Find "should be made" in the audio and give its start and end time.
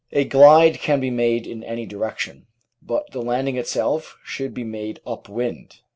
4.23-4.99